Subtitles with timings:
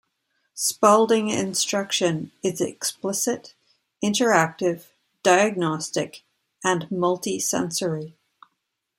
[0.55, 3.53] Spalding instruction is explicit,
[4.03, 4.85] interactive,
[5.21, 6.23] diagnostic,
[6.63, 8.15] and multisensory.